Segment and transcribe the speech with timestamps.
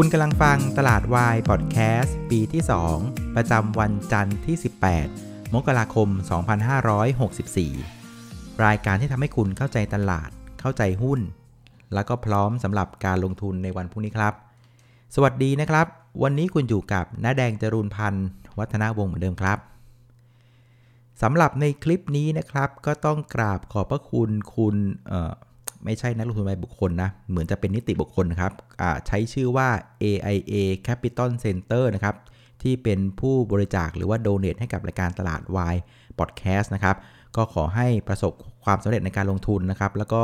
[0.00, 2.62] คุณกำลังฟังตลาดวายพอดแคสต์ปีที่
[2.98, 4.56] 2 ประจำวันจันทร์ที่
[5.04, 6.08] 18 มกราคม
[7.76, 10.30] 2564 รายการที่ทำให้คุณเข้าใจตลาด
[10.60, 11.20] เข้าใจหุ้น
[11.94, 14.34] แล้วก็พร้อมสำหรับการลงทุนในวันพรุ่งนี้ครับ
[15.14, 15.86] สวัสดีนะครับ
[16.22, 18.26] วันนี้คุณอยู่กับน้าแดงจรูนพันธ์
[18.58, 19.58] วัฒนาวงศ์เหมือนเดิมครับ
[21.22, 24.76] สำหรับในคลิปนี้นะครับ ก็ต้องกราบขอบพระคุณคุณ
[25.84, 28.52] ไม่ใช่นักลงทุนรายบุคคลนะ เหมือนจะเป็นนิติบุคคลนะครับ
[29.06, 29.68] ใช้ชื่อว่า
[30.02, 30.54] AIA
[30.86, 32.16] Capital Center นะครับ
[32.62, 35.76] ที่เป็นผู้บริจาคหรือว่าโดเนทให้กับรายการตลาดวาย
[36.18, 36.96] พอดแคสต์นะครับ
[37.36, 38.32] ก็ขอให้ประสบ
[38.64, 40.22] ความสำเร็จในการลงทุนนะครับ แล้วก็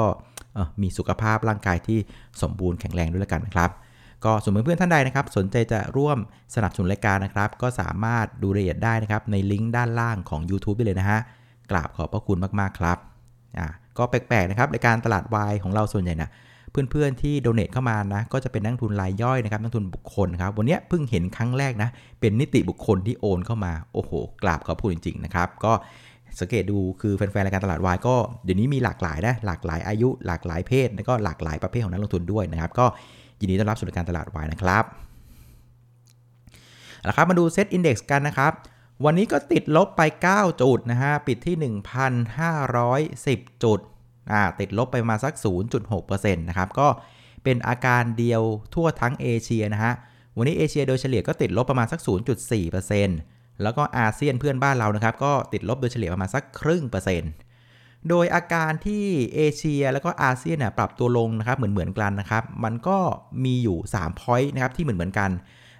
[0.82, 1.98] มีสุขภาพร่างกายที่
[2.42, 3.70] สมบูรณ์แข็งแรงด้วยกันนะครับ
[4.24, 6.18] ก็ส่วนเพื่อนๆท่านใดนะครับ สนใจจะร่วม
[6.54, 11.20] สนับสนุนรายการนะครับ ก็สามารถดูรายละเอียดได้นะครับ ในลิงก์ด้านล่างของ YouTube ได้เลยนะฮะ
[11.70, 12.98] กราบขอบพระคุณมากๆครับ
[13.58, 16.30] อ่า ก็แปลกๆนะครับในการตลาดวายของเราส่วนใหญ่นะ
[16.70, 21.88] เพื่อนๆที่โดเนทเข้ามานะก็จะเป็นนักทุนรายย่อยนะครับนักทุนบุคคลครับวันนี้เพิ่งเห็นครั้งแรกนะ
[22.20, 24.12] เป็นนิติบุคคลที่โอนเข้ามาโอ้โห
[24.42, 25.72] กราบขอบคุณจริงๆนะครับก็
[26.40, 32.86] สังเกตดูคือแฟนๆรายการตลาดวายก็เดี๋ยวนี้มีหลากหลายนะหลากหลายอายุ หลากหลายเพศแล้วก็หลากหลายประเภทของนักลงทุนด้วยนะครับ ก็
[33.40, 34.84] ยินดีต้อนรับสู่รายการตลาดวายนะครับ
[37.04, 38.52] แล้วครับมาดู SET Index กันนะครับ
[39.04, 41.56] วันนี้ก็ติดลบไป 9 จุดนะฮะ ปิดที่
[42.64, 43.80] 1,510 จุด
[44.32, 45.34] อ่า ติดลบไปมาสัก
[45.84, 46.88] 0.6%นะครับ ก็
[47.44, 48.42] เป็นอาการเดียว
[48.74, 49.92] ทั่วทั้งเอเชียนะฮะ
[50.36, 52.00] วันนี้เอเชียโดยเฉลี่ยก็ติดลบประมาณสัก
[52.60, 57.32] 0.4%แล้วก็อาเซียนเพื่อนบ้านเรานะครับ ก็ติดลบโดยเฉลี่ยประมาณสักครึ่งเปอร์เซ็นต์
[58.08, 62.98] โดยอาการที่เอเชียแล้วก็อาเซียนเนี่ยปรับตัวลงนะครับเหมือนเหมือนกันนะครับ มันก็
[63.44, 65.30] มีอยู่3 point นะครับที่เหมือนเหมือนกัน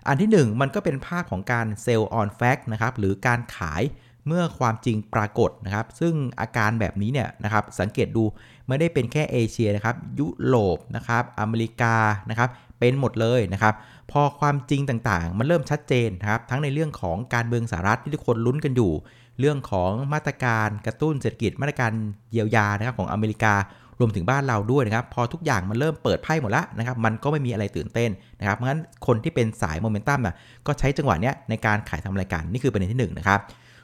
[0.07, 3.83] อันที่ 1 มันก็เป็นภาพของการเซลล์ออนแฟกนะครับหรือการขาย
[4.27, 8.25] เมื่อความจริงปรากฏนะครับ ซึ่งอาการแบบนี้เนี่ยนะครับสังเกตดู
[8.69, 11.97] ไม่ได้เป็นแค่เอเชียนะครับยุโรปนะครับอเมริกา
[12.31, 13.75] นะครับเป็นหมดเลยนะครับ
[14.11, 18.93] พอความจริงต่างๆ มันเริ่มชัดเจนนะครับทั้งในเรื่องของการเมืองสหรัฐที่ทุกคนลุ้นกันอยู่
[19.41, 21.93] เรื่องของมาตรการกระตุ้นเศรษฐกิจมาตรการ
[22.33, 23.55] เยียวยานะครับของอเมริกา
[24.03, 30.35] รวมถึงบ้านเราด้วยนะครับ พอทุกอย่างมันเริ่มเปิดไพ่หมดแล้วนะครับ มันก็ไม่มีอะไรตื่นเต้นนะครับ เพราะฉะนั้นคนที่เป็นสายโมเมนตัมน่ะ
[30.67, 33.41] ก็ใช้จังหวะนี้ในการขายทำรายการ นี่คือประเด็นที่1นนะครับ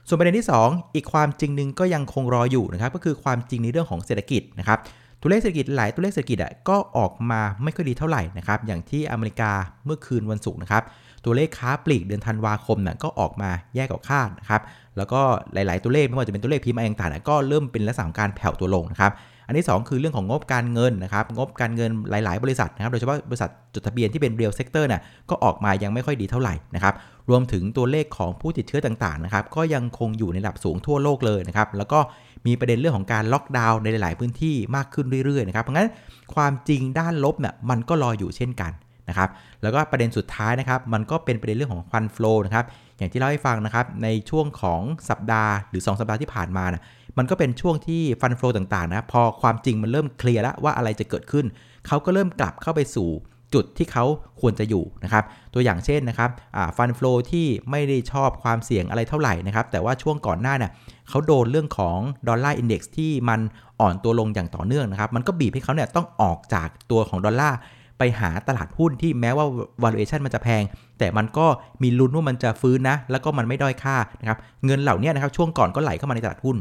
[0.08, 4.78] ส่วนประเด็นที่ 2 อีกความจริงหนึ่งก็ยังคงรออยู่นะครับ ก็คือความจริงในเรื่องของเศรษฐกิจนะครับ
[5.20, 9.50] ตัวเลขเศรษฐกิจหลายตัวเลขเศรษฐกิจอะก็ออกมาไม่ค่อยดีเท่าไหร่นะครับอย่างที่อเมริกา
[9.84, 10.82] เมื่อคืนวันศุกร์นะครับ
[11.24, 14.62] ตัวเลขค้าปลีกเดือนธันวาคมน่ะก็ออกมาแย่กว่าคาดนะครับ
[14.96, 15.20] แล้วก็
[15.54, 19.12] หลาย ๆ ตัวเลขไม่ว่าจะเป็นตัวเลข PMI ต่างๆก็เริ่มเป็นลักษณะของการแผ่วตัวลงนะครับ
[19.48, 26.94] อันที่ 2 คือเรื่องของงบการเงินนะครับงบการเงินหลาย ๆ บริษัทนะครับโดยเฉพาะบริษัทจดทะเบียนที่เป็น real sector น่ะก็ออกมายังไม่ค่อยดีเท่าไหร่นะครับ
[27.30, 31.98] รวมถึงตัวเลขของผู้ติดเชื้อต่าง ๆ นะครับก็ยังคงอยู่ในระดับสูงทั่วโลกเลยนะครับแล้วก็
[32.46, 35.88] มีประเด็นเรื่องของการล็อกดาวน์ในหลาย ๆ พื้นที่มากขึ้นเรื่อย ๆ นะครับเพราะงั้น
[36.34, 38.72] ความจริงด้านลบเนี่ยมันก็รออยู่เช่นกัน
[39.08, 39.28] นะครับ
[39.62, 42.64] แล้วก็ประเด็นสุดท้ายนะครับมันก็เป็นประเด็นเรื่องของ fund flow นะครับ
[42.98, 46.82] อย่างที่เล่าให้ฟังนะครับ ในช่วงของสัปดาห์หรือ 2 สัปดาห์ที่ผ่านมานะ
[47.18, 51.46] มันก็เป็นช่วงที่ฟันฟลอต่างๆนะพอความจริงมันเริ่มเคลียร์แล้วว่าอะไรจะเกิดขึ้น
[51.86, 53.10] เขาก็เริ่มกลับเข้าไปสู่
[53.54, 54.04] จุดที่เขา
[54.40, 56.30] ควรจะอยู่นะครับ ตัวอย่างเช่นนะครับ
[56.76, 60.70] ฟันฟลอที่ไม่ได้ชอบความเสี่ยงอะไรเท่าไหร่นะครับ แต่ว่าช่วงก่อนหน้าเนี่ย
[61.08, 61.98] เขาโดนเรื่องของ
[62.28, 63.40] ดอลลาร์อินเด็กซ์ที่มัน
[63.80, 67.58] อ่อนตัวลงอย่างต่อเนื่องนะครับ มันก็บีบให้เขาเนี่ยต้องออกจากตัวของดอลลาร์
[67.98, 69.46] ไปหาตลาดหุ้นที่แม้ว่า
[69.82, 70.62] valuation มันจะแพง
[70.98, 71.46] แต่มันก็
[71.82, 76.56] มีลุ้นว่ามันจะฟื้นนะ แล้วก็มันไม่ด้อยค่านะครับเงินเหล่านี้นะครับช่วงก่อนก็ไหลเข้ามาในตลาดหุ้น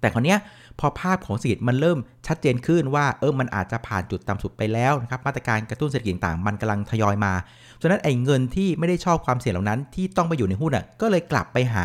[0.00, 0.36] แต่คราวนี้
[0.78, 7.32] พอภาพของเศรษฐกิจมันเริ่มชัดเจนขึ้นว่าเออมันอาจจะผ่านจุดต่ำสุดไปแล้วนะครับมาตรการกระตุ้นเศรษฐกิจต่างมันกำลังทยอยมา
[7.82, 11.84] ฉะนั้นไอ้เงินที่ไม่ได้ชอบความเสี่ยงเหล่านั้น ที่ต้องไปอยู่ในหุ้นอะก็เลยกลับไปหา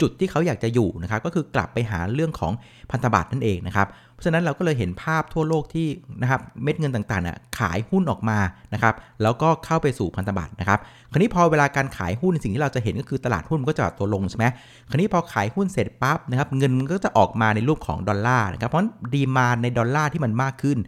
[0.00, 2.52] จุดที่เขาอยากจะอยู่นะครับก็คือกลับไปหาเรื่องของ
[2.90, 3.88] พันธบัตรนั่นเองนะครับ
[4.22, 5.88] ราะฉะนั้นเราก็เลยเห็นภาพทั่วโลกที่
[6.22, 8.38] นะครับเม็ดเงินต่างๆน่ะขายหุ้นออกมา
[8.74, 10.78] นะครับแล้วก็เข้าไปสู่พันธบัตรนะครับ
[11.10, 14.46] คราวนี้พอเวลาการขายหุ้นสิ่งที่เราจะเห็นก็คือตลาดหุ้นมันก็จะตัวลงใช่ไหม
[14.90, 18.84] คราวนี้พอขายหุ้นเสร็จปั๊บนะครับเงินก็จะออกมาในรูปของดอลลาร์นะครับเพราะ
[19.14, 20.78] demand ในดอลลาร์ที่มันมากขึ้น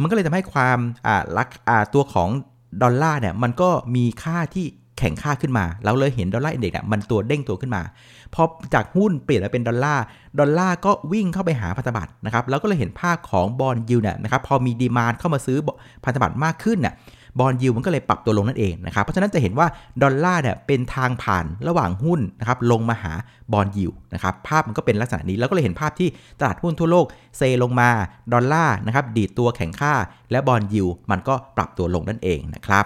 [0.00, 2.28] มันก็เลยทำให้ความอ่าลักอ่าตัวของ
[2.82, 4.66] ดอลลาร์เนี่ยมันก็มีค่าที่
[4.98, 7.82] แข็งค่าขึ้นมา เราเลยเห็น Dollar Index มันตัวเด้งตัวขึ้นมา
[8.34, 8.42] พอ
[8.74, 10.04] จากหุ้นเปลี่ยนมาเป็นดอลลาร์
[10.38, 15.58] ดอลลาร์ก็วิ่งเข้าไปหาพันธบัตรนะครับ แล้วก็เลยเห็นภาพของ bond yield เนี่ยนะครับ พอมี demand เข้ามาซื้อ
[16.04, 16.94] พันธบัตรมากขึ้นเนี่ย
[17.40, 19.66] bond yield มันก็เลยปรับตัวลงนั่นเองนะครับ เพราะฉะนั้นจะเห็นว่า
[20.02, 23.12] ดอลลาร์เนี่ยเป็นทางผ่านระหว่างหุ้นนะครับลงมาหา
[23.52, 26.08] bond yield นะครับ ภาพมันก็เป็นลักษณะนี้ แล้วก็เลยเห็นภาพที่
[26.40, 27.06] ตลาดหุ้นทั่วโลก
[27.36, 27.90] เซลงมา
[28.32, 29.94] ดอลลาร์นะครับดีดตัวแข็งค่า
[30.30, 32.84] และ bond yield มันก็ปรับตัวลงนั่นเองนะครับ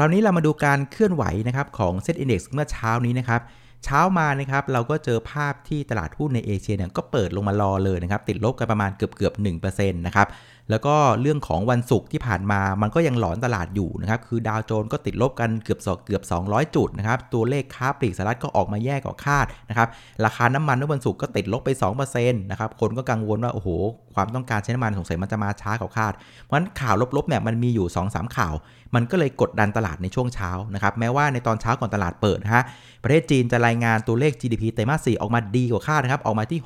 [0.00, 3.40] คราวนี้เรามาดูการเคลื่อนไหวนะครับของเซ็ตอินดี x เมื่อเช้านี้นะครับ
[3.84, 9.34] เช้ามานะครับเราก็เจอภาพที่ตลาดหุ้นในเอเชียเนี่ยก็เปิดลงมารอเลยนะครับติดลบกันประมาณเกือบเกือบ
[9.66, 10.28] 1%นะครับ
[10.70, 19.88] แล้วก็เรื่องของวันศุกร์ที่ผ่านมามันก็ยังหลอนตลาดอยู่นะครับ คือดาวโจนส์ก็ติดลบกันเกือบสอเกือบ 200 จุดนะครับ ตัวเลขค้าปลีกสหรัฐก็ออกมาแย่กว่าคาดนะครับ
[20.24, 21.70] ราคาน้ำมันในวันศุกร์ก็ติดลบไป
[22.04, 23.68] 2%นะครับ คนก็กังวลว่าโอ้โห
[24.14, 26.12] ความต้องการใช้น้ำมันสงสัยมันจะมาช้ากว่าคาด
[26.44, 28.54] เพราะฉะนั้นข่าวลบๆเนี่ยมันมีอยู่ 2-3 ข่าว
[28.94, 32.64] มันก็เลยกดดันตลาดในช่วงเช้านะครับ แม้ว่าในตอนเช้าก่อนตลาดเปิดนะฮะ
[33.02, 36.60] ประเทศจีนจะรายงานตัวเลข GDP ไตรมาส4ออกมาดีกว่าคาดนะครับ ออกมาที่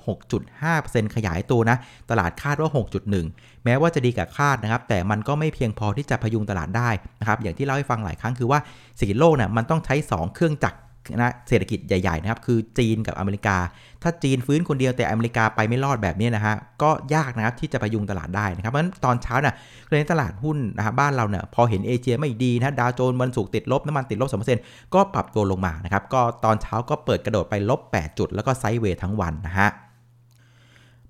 [0.55, 1.76] 6.5%ขยายตัวนะ
[2.10, 2.70] ตลาดคาดว่า
[3.16, 6.90] 6.1 แม้ว่าจะดีกับคาดนะครับ แต่มันก็ไม่เพียงพอที่จะพยุงตลาดได้
[7.20, 8.58] นะครับ อย่างที่เล่าให้ฟังหลายครั้งคือว่า
[8.96, 10.78] เศรษฐกิจโลกเนี่ยมันต้องใช้ 2 เครื่องจักร
[11.16, 13.56] นะเศรษฐกิจใหญ่ๆนะครับ คือจีนกับอเมริกา
[14.02, 19.54] ถ้าจีนฟื้นคนเดียวแต่อเมริกาไปไม่รอดแบบนี้นะฮะก็ยากนะครับที่จะพยุงตลาดได้นะครับเพราะฉะนั้นตอนเช้าเนี่ย
[19.98, 24.28] ในตลาดหุ้นนะครับบ้านเราเนี่ยพอเห็นเอเชียไม่ดีนะดาวโจนส์วันศุกร์ติดลบน้ำมันติดลบ
[24.62, 29.68] 2%ก็ปรับตัวลงมานะครับก็ตอนเช้าก็เปิดกระโดดไปลบ 8 จุด แล้วก็ไซด์เวย์ทั้งวันนะฮะ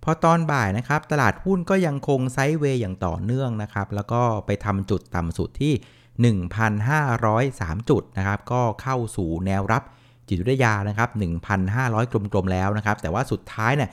[0.05, 5.73] พอตอนบ่ายนะครับ ตลาดหุ้นก็ยังคงไซด์เวย์อย่างต่อเนื่องนะครับ แล้วก็ไปทำจุดต่ำสุดที่
[6.49, 9.83] 1,503 จุดนะครับ ก็เข้าสู่แนวรับ
[10.29, 11.09] จิตวิทยานะครับ
[11.57, 13.91] 1,500 กลมๆ แล้วนะครับ แต่ว่าสุดท้ายเนี่ย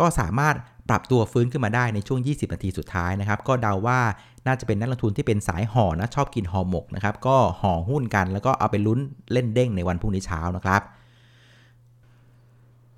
[0.00, 0.54] ก็สามารถ
[0.88, 4.00] ปรับตัวฟื้นขึ้นมาได้ในช่วง 20 นาทีสุดท้ายนะครับ ก็เดาว่า
[4.46, 9.00] น่าจะเป็นนักลงทุนที่เป็นสายห่อนะชอบกินห่อหมกนะครับ ก็ห่อหุ้นกันแล้วก็เอาไปลุ้น
[9.32, 10.82] เล่นเด้งในวันพรุ่งนี้เช้านะครับ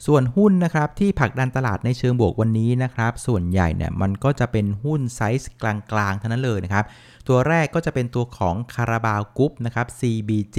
[0.06, 5.64] ส่วนหุ้นนะครับที่ผลักดันตลาดในเชิงบวกวันนี้นะครับส่วนใหญ่เนี่ยมันก็จะเป็นหุ้นไซส์ก
[5.98, 6.84] ลางๆเท่านั้นเลยนะครับ
[7.28, 10.58] ตัวแรกก็จะเป็นตัวของคาราบาวกรุ๊ปนะครับ CBG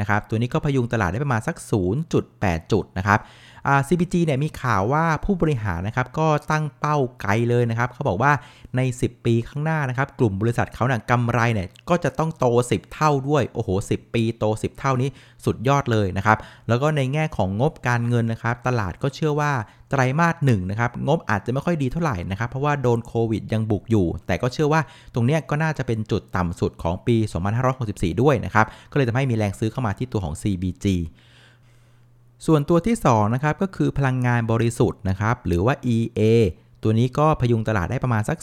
[0.00, 1.56] นะครับตัวนี้ก็พยุงตลาดได้ประมาณสัก
[2.14, 3.18] 0.8 จุดนะครับ
[3.88, 8.32] CBG เนี่ยมีข่าวว่าผู้บริหารนะครับก็ตั้งเป้าไกลเลยนะครับเขาบอกว่า
[8.76, 15.08] ใน 10 ปีข้างหน้านะครับกลุ่มบริษัทเขาเนี่ยกำไรเนี่ยก็จะต้องโต 10 เท่าด้วยโอ้โห 10 ปีโต 10 เท่านี้
[15.44, 16.38] สุดยอดเลยนะครับ
[16.68, 19.52] แล้วก็ในแง่ของงบการเงินนะครับตลาดก็เชื่อว่า
[19.90, 24.80] ไตรมาสหนึ่งนะครับงบอาจจะไม่ค่อยดีเท่าไหร่นะครับเพราะว่าโดนโควิดยังบุกอยู่ แต่ก็เชื่อว่า
[25.14, 27.16] ตรงนี้ก็น่าจะเป็นจุดต่ำสุดของปี
[27.68, 30.86] 2564 ด้วยนะครับก็เลยทำให้มีแรงซื้อเข้ามาที่ตัวของ CBG
[32.46, 36.20] ส่วนตัวที่2นะครับก็คือพลังงานบริสุทธิ์นะครับหรือว่า EA
[36.82, 38.38] ตัวนี้ก็พยุงตลาดได้ประมาณสัก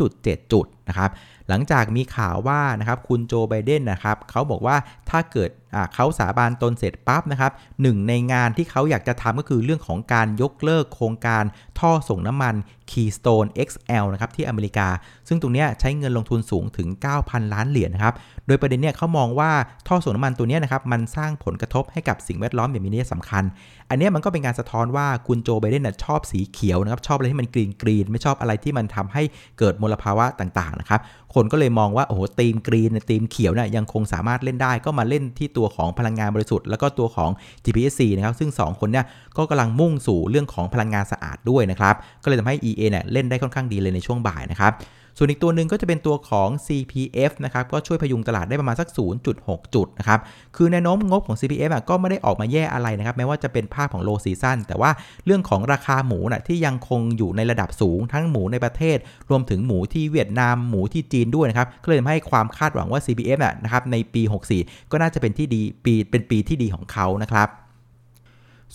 [0.00, 1.10] 0.7 จุดนะครับ
[1.48, 4.76] หลังจากมีข่าวว่านะครับคุณโจไบเดนนะครับเขาบอกว่า
[5.10, 5.50] ถ้าเกิด
[5.94, 7.52] เขาสาบานตนเสร็จปั๊บนะครับ
[7.82, 11.44] หนึ่งในงานที่เขาอยากจะทำก็คือเรื่องของการยกเลิกโครงการ
[11.78, 12.54] ท่อส่งน้ำมัน
[12.90, 14.88] Keystone XL นะครับที่อเมริกา
[15.28, 16.88] ซึ่งตรงนี้ใช้เงินลงทุนสูงถึง
[17.20, 18.14] 9,000 ล้านเหรียญนะครับ
[18.46, 19.50] โดยประเด็นเนี้ยเขามองว่า
[19.88, 23.44] ท่อส่งน้ำมันตัวนี้นะครับมันสร้างผลกระทบให้กับสิ่งแวดล้อมอย่างมีนัยสำคัญ
[23.90, 29.22] อันนี้มันก็เป็นการสะท้อนว่าคุณโจไบเดนชอบสีเขียวนะครับชอบอะไรที่มันกรีนกรีนไม่ชอบอะไรที่มันทำให้
[29.58, 31.00] เกิดมลภาวะต่างๆนะครับ
[31.34, 37.30] คนก็เลยมองว่าโอ้โหตีมกรีนตีมเขียวเนี่ยยังคงสามารถเล่นได้ ก็มาเล่นที่ตัวของพลังงานบริสุทธิ์แล้วก็ตัวของ
[37.64, 44.72] GPSC นะครับ ซึ่ง 2 คนเนี่ยก็กำลังมุ่งสู่เรื่องของพลังงานสะอาดด้วยนะครับ ก็เลยทำให้ EA เนี่ยเล่นได้ค่อนข้างดีเลยในช่วงบ่ายนะครับ
[45.16, 48.88] ส่วนอีกตัวหนึ่งก็จะเป็นตัวของ CPF นะครับก็ช่วยพยุงตลาดได้ประมาณสัก
[49.32, 50.20] 0.6 จุดนะครับ
[50.56, 54.90] คือแนวโน้มงบของ CPF อะก็ไม่ได้ออกมาแย่อะไรนะครับแม้ว่าจะเป็นภาพของ low season แต่ว่า
[55.26, 58.98] เรื่องของราคาหมูนะ่ะที่ยังคงอยู่ในระดับสูงทั้งหมูในประเทศ
[59.30, 64.22] รวมถึงหมูที่เวียดนามหมูที่จีนด้วยนะครับก็เลยทำให้ความคาดหวังว่า CPF อะนะครับในปี
[64.56, 67.48] 64 ก็น่าจะเป็นที่ดีปีเป็นปีที่ดีของเขานะครับ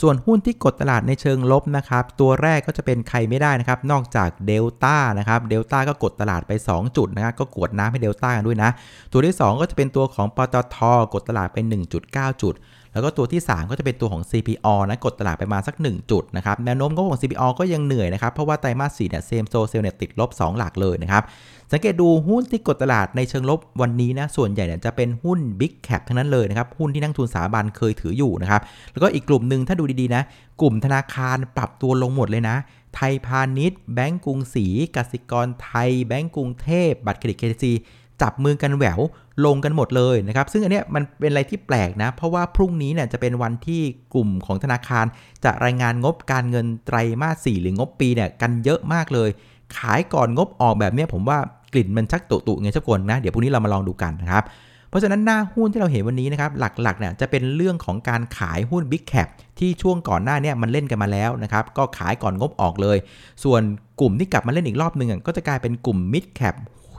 [0.01, 8.69] ส่วนหุ้นที่กดตลาดในเชิงลบนะครับ ตัวแรกก็จะเป็นใครไม่ได้นะครับ นอกจากเดลต้านะครับ เดลต้าก็กดตลาดไป 2 จุดนะครับ ก็กดน้ำให้เดลต้ากันด้วยนะ
[9.11, 10.77] ตัวที่ 2 ก็จะเป็นตัวของปตท
[11.13, 11.57] กดตลาดไป
[11.99, 12.53] 1.9 จุด
[12.97, 20.57] แล้วก็ตัวที่ 3 ก็จะเป็นตัวของ CPALL นะกดตลาดไปมาสัก 1 จุดนะครับแนวโน้มก็ของ CPALL ก็ยังเหนื่อยนะครับ เพราะว่าไตรมาส4เนี่ย same store sale เนี่ยติดลบ 2
[20.57, 21.23] หลักเลยนะครับ
[21.71, 28.61] สังเกตดูหุ้นที่กดตลาดในเชิงลบวันนี้นะส่วนใหญ่เนี่ยจะเป็นหุ้น Big Cap ทั้งนั้นเลยนะครับหุ้นที่นักลงทุนสถาบันเคยถืออยู่นะครับ
[28.91, 30.23] แล้วก็อีกกลุ่มหนึ่งถ้าดูดีๆนะ
[30.61, 32.57] กลุ่มธนาคารปรับตัวลงหมดเลยนะ
[32.95, 37.73] ไทยพาณิชย์แบงก์กรุงศรีกสิกรไทย แบงก์กรุงเทพบัตรเครดิตเคซี
[38.21, 38.99] จับมือกันแหวว
[39.45, 43.81] ลงกันหมดเลยนะครับ ซึ่งอันเนี้ยมันเป็นอะไรที่แปลกนะ เพราะว่าพรุ่งนี้เนี่ยจะเป็นวันที่
[44.13, 45.05] กลุ่มของธนาคาร
[45.43, 49.29] จะรายงานงบการเงินไตรมาส 4 หรืองบปีเนี่ยกันเยอะมากเลย
[49.77, 51.37] ขายก่อนงบออกแบบเนี้ยผมว่า
[51.73, 54.43] กลิ่นมันชักตุตุไงชักคนนะ เดี๋ยวพรุ่งนี้เรามาลองดูกันนะครับ
[54.89, 59.27] เพราะฉะนั้นหน้าหุ้นที่เราเห็นวันนี้นะครับหลักๆเนี่ยจะเป็นเรื่องของการขายหุ้น Big Cap
[59.59, 62.97] ที่ช่วงก่อนหน้าเนี้มันเล่นกันมาแล้วนะครับก็ขายก่อนงบออกเลย
[63.43, 63.61] ส่วน
[64.01, 66.55] กลุ่มที่กลับมาเล่นอีกรอบหนึ่งก็จะกลายเป็นกลุ่ม Mid Cap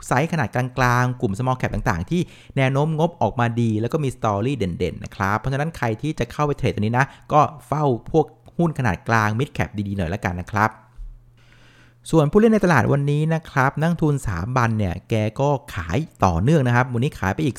[0.07, 0.65] ไซส์ขนาดกลา
[1.01, 2.21] งๆ กลุ่ม small cap ต่างๆ ที่
[2.57, 8.25] แนวโน้มงบออกมาดี แล้วก็มีสตอรี่เด่นๆนะครับ เพราะฉะนั้นใครที่จะเข้าไปเทรดตัวนี้นะ ก็เฝ้าพวก
[8.57, 10.69] หุ้นขนาดกลาง mid cap ดีๆหน่อยแล้วกันนะครับ
[12.11, 17.57] ส่วนผู้เล่นในตลาดวันนี้นะครับนักทุนสาบันเนี่ย แกก็ขายต่อเนื่องนะครับ วันนี้ขายไปอีก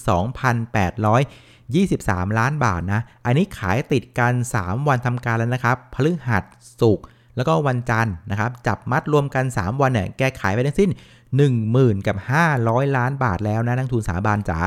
[0.68, 6.44] 2,800 23 ล้านบาทนะ อันนี้ขายติดกัน 3 วันทำการแล้วนะครับ พฤหัส
[6.80, 7.06] ศุกร์
[7.36, 10.90] แล้วก็วันจันทร์นะครับ จับมัดรวมกัน 3 วันเนี่ย แกขายไปทั้งสิ้น
[11.38, 12.16] 10,000 กับ
[12.56, 14.60] 500 ล้านบาทแล้วนะนักทุนสถาบันจ๋า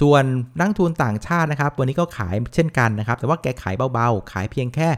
[0.00, 0.24] ส่วน
[0.58, 4.88] นักทุนต่างชาตินะครับ วันนี้ก็ขายเช่นกันนะครับ แต่ว่าแกขายเบาๆ ขายเพียงแค่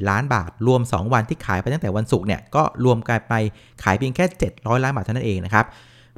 [0.00, 3.34] 134 ล้านบาท รวม 2 วันที่ขายไปตั้งแต่วันศุกร์เนี่ย ก็รวมกันไป
[3.82, 4.24] ขายเพียงแค่
[4.54, 5.66] 700 ล้านบาทเท่านั้นเองนะครับ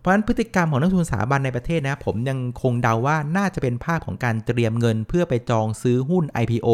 [0.00, 6.68] เพราะฉะนั้นพฤติกรรมของนักทุนสถาบันในประเทศนะผมยังคงเดาว่าน่าจะเป็นภาพของการเตรียมเงิน เพื่อไปจองซื้อหุ้น IPO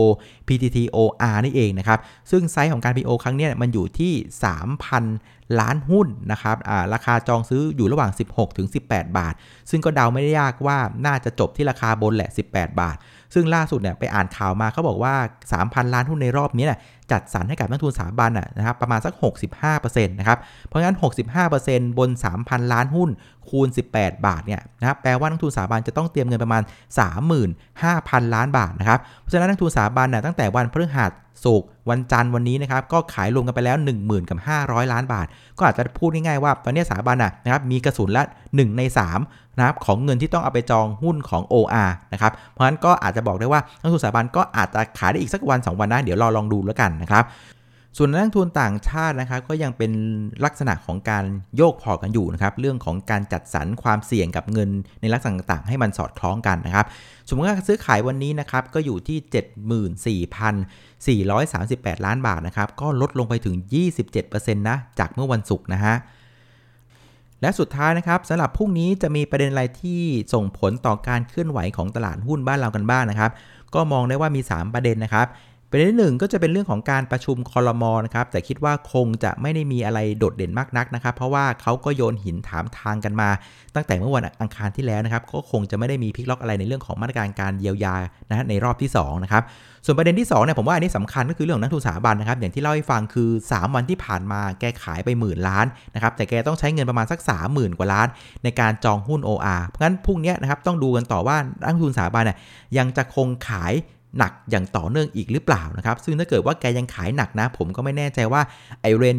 [0.48, 1.98] PTTOR นี่เองนะครับ
[2.30, 4.12] ซึ่งไซส์ของการ IPO ครั้งนี้มันอยู่ที่
[4.86, 6.56] 3,000 ล้านหุ้นนะครับ
[6.94, 8.10] ราคาจองซื้ออยู่ระหว่าง
[8.64, 9.34] 16-18 บาท
[9.70, 12.96] ซึ่งก็เดาไม่ได้ยากว่าน่าจะจบที่ราคาบนแหละ 18 บาท
[13.34, 15.14] ซึ่งล่าสุดเนี่ยไปอ่านข่าวมาเขาบอกว่า
[15.52, 16.80] 3,000 ล้านหุ้นในรอบนี้นะ
[17.12, 19.14] จัดสรรให้กับนักทุนสถาบันนะครับประมาณสัก
[19.60, 20.96] 65%นะครับเพราะงั้น
[21.46, 22.10] 65%บน
[22.40, 23.10] 3,000 ล้านหุ้น
[23.48, 26.62] คูณ 18 บาทเนี่ยนะครับแปลว่านักทุนสถาบันจะต้องเตรียมเงินประมาณ
[27.48, 31.10] 35,000 ล้านบาทนะครับเพราะฉะนั้นนักทุนสถาบันนะตั้งแต่วันพฤหัส
[31.44, 35.26] ศุกร์วันจันทร์วันนี้นะครับก็ขายรวมกันไปแล้ว 10,000กับ500 ล้านบาท
[35.58, 38.82] ก็อาจจะพูดง่ายๆว่าตอนนี้สถาบันนะครับมีกระสุนละ 1 ใน
[39.16, 47.24] 3 นะครับของเงินที่ต้องเอาไปจองหุ้นของ OR นะครับเพราะฉะนั้นก็อาจจะบอกได้ว่านักทุนสถาบันก็อาจจะขายได้อีกสักวัน 2 วันนะเดี๋ยวรอลองดูแล้วกันนะครับ
[47.98, 49.92] ส่วนนักทุนต่างชาตินะครับก็ยังเป็น
[50.44, 51.24] ลักษณะของการ
[51.56, 56.86] โยกพอกันอยู่นะครับเรื่องของการจัดสรรความเสี่ยงกับเงินในลักษณะต่างๆ ให้มันสอดคล้องกันนะครับ
[57.28, 59.18] สมมติว่าซื้อขายวันนี้นะครับก็อยู่ที่
[61.78, 63.56] 74,438 ล้านบาทนะครับก็ลดลงไปถึง
[64.10, 65.94] 27%นะจากเมื่อวันศุกร์นะฮะ
[67.42, 70.00] และสุดท้ายนะครับสำหรับพรุ่งนี้จะมีประเด็นอะไรที่
[70.34, 73.30] ส่งผลต่อการเคลื่อนไหวของตลาดหุ้นบ้านเรากันบ้างนะครับ
[73.74, 75.26] ก็มองได้ว่ามี 3 ประเด็นนะครับ
[75.74, 83.28] ประเด็นที่หนึ่งก็จะเป็นเรื่องของการประชุมคอรมอนะครับ แต่คิดว่าคงจะไม่ได้มีอะไรโดดเด่นมากนักนะครับ เพราะว่าเขาก็โยนหินถามทางกันมา
[83.74, 87.94] ตั้งแต่เมื่อวันอังคารที่แล้วนะครับ ก็คงจะไม่ได้มีพิกล็อกอะไรในเรื่องของมาตรการการเยียวยา
[88.28, 89.42] นะในรอบที่2นะครับ
[89.84, 98.06] ส่วนประเด็นที่2เนี่ยผมว่าอันนี้สำคัญก็คือเรื่องนักทุนสถาบันนะครับ อย่างที่เล่าให้ฟังคือ 3 วันที่ผ่านมาแกขายไปหมื่นล้านนะครับแต่แกต้องใช้เงินประมาณสัก 30,000 กว่าล้าน
[98.44, 102.36] ในการจองหุ้น OR เพราะงั้นพรุ่งนี้นะครับต้องดูกันต่อว่านักทุนสถาบันเนี่ย
[102.78, 103.74] ยังจะคงขาย
[104.18, 108.42] หนักอย่างต่อเนื่องอีกหรือเปล่านะครับ ซึ่งถ้าเกิดว่าแกยังขายหนักนะ ผมก็ไม่แน่ใจว่า
[108.80, 109.16] ไอเรน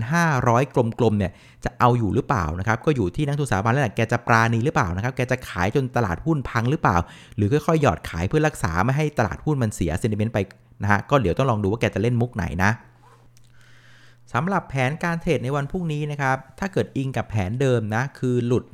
[0.00, 1.32] 1,500 กลมๆเนี่ย
[1.64, 6.96] จะเอาอยู่หรือเปล่านะครับ ก็อยู่ที่นักทุนสถาบันแล้วแหละแกจะปราณีหรือเปล่านะครับ แกจะขายจนตลาดหุ้นพังหรือเปล่า
[7.36, 10.38] หรือค่อยๆหยอดขายเพื่อรักษาไม่ให้ตลาดหุ้นมันเสียเซนิเมนต์ไป
[10.82, 12.72] นะฮะก็เดี๋ยวต้องลองดูว่าแกจะเล่นมุกไหนนะ
[14.34, 18.64] สำหรับแผนการเทรดในวันพรุ่งนี้นะครับ ถ้าเกิดอิงกับแผนเดิมนะ คือหลุด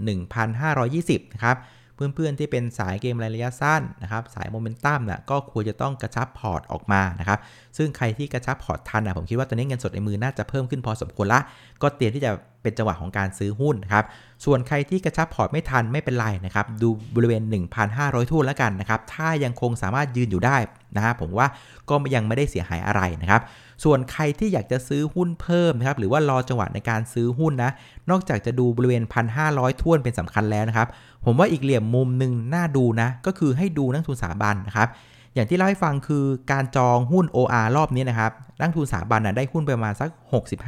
[0.62, 1.56] 1,520 นะครับ
[1.96, 7.38] เพื่อนๆที่เป็นสายเกมระยะสั้นนะครับสายโมเมนตัมน่ะก็ควรจะต้องกระชับพอร์ตออกมานะครับ
[7.76, 11.40] ซึ่งใครที่กระชับพอร์ตทันนะผมคิดว่าตอนนี้เงินสดในมือน่าจะเพิ่มขึ้นพอสมควรละ
[11.82, 12.30] ก็เตรียมที่จะ
[12.62, 14.04] เป็นจังหวะของการซื้อหุ้นนะครับ
[14.44, 17.42] ส่วนใครที่กระชับพอร์ตไม่ทันไม่เป็นไรนะครับดูบริเวณ
[17.86, 20.56] 1,500 จุดแล้วกันนะครับถ้ายังคงสามารถยืนอยู่ได้
[20.96, 21.48] นะฮะผมว่า
[21.88, 23.42] ก็ยังไม่ได้เสียหายอะไรนะครับ
[23.84, 27.70] ส่วนใครที่อยากจะซื้อหุ้นเพิ่มนะครับหรือว่ารอจังหวะในการซื้อหุ้นนะ
[28.10, 29.02] นอกจากจะดูบริเวณ
[29.42, 30.88] 1,500ทุ่นเป็นสำคัญแล้วนะครับ
[31.24, 34.88] ผมว่าอีกเหลี่ยมมุมหนึ่งน่าดูนะ ก็คือให้ดูนักทุนสถาบันนะครับ
[35.34, 40.10] อย่างที่เล่าให้ฟังคือการจองหุ้น OR รอบนี้นะครับ นักทุนสถาบันนะได้หุ้นประมาณสัก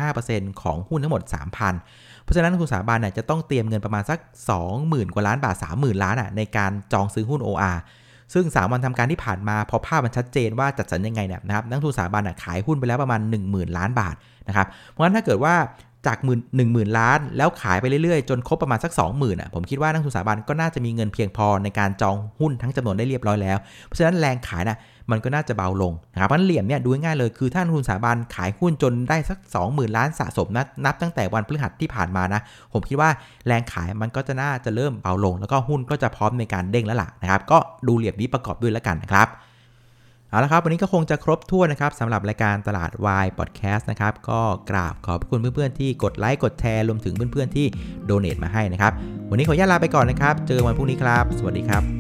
[0.01, 1.23] 65%ของหุ้นทั้งหมด
[1.73, 4.19] 3,000 เพราะฉะนั้นนักทุนสถาบันนะจะต้องเตรียมเงินประมาณสัก
[4.67, 7.79] 20,000 กว่าล้านบาท 30,000 ล้านอะในการจองซื้อหุ้น OR
[8.35, 14.15] ซึ่ง 3 วันทำการที่ผ่านมาพอภาพมันชัดเจนว่าจัดสรรยังไงเนี่ยนะครับนักทุนสถาบันขายหุ้นไปแล้วประมาณ 10,000 ล้านบาท
[14.49, 15.55] นะครับเพราะฉะนั้นถ้าเกิดว่า
[16.07, 24.79] จากหมื่นหนึ่งหมื่นล้าน แล้วขายไปเรื่อยๆ จนครบประมาณสัก 20,000อะผมคิดว่านักทุนสถาบันก็น่าจะมีเงินเพียงพอในการจองหุ้นทั้งจำนวนได้เรียบร้อยแล้ว เพราะฉะนั้นแรงขายนะ
[25.11, 29.39] มันก็น่าจะเบาลงนะครับเพราะเหลี่ยมเนี่ยดูง่ายเลยคือถ้านักทุนสถาบันขายหุ้นจนได้สัก
[29.69, 32.41] 20,000 ล้านสะสมนะนับตั้งแต่วันพฤหัสที่ผ่านมานะ
[32.73, 33.11] ผมคิดว่า
[33.47, 39.29] แรงขายมันก็จะน่าจะเริ่มเบาลง แล้วก็หุ้นก็จะพร้อมในการเด้งแล้วล่ะนะครับก็ดูเหลี่ยมนี้ประกอบด้วยแล้วกันนะครับ
[40.31, 47.67] เอาละครับ วันนี้ก็คงจะครบถ้วนนะครับสำหรับรายการตลาดวายพอดแคสต์นะครับ ก็กราบขอบคุณเพื่อนๆที่กดไลค์กดแชร์รวมถึงเพื่อนๆที่
[48.05, 48.93] โดเน a มาให้นะครับ
[49.31, 51.98] วันนี้ขออนุญาตลาไปก่อนนะครับ เจอกันวันพรุ่งนี้ครับ สวัสดีครับ